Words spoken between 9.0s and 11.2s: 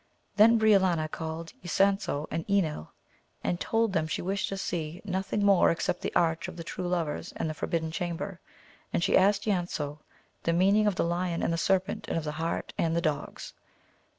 she asked Ysanjo the meaning of the